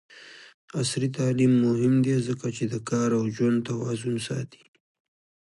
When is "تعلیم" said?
1.17-1.53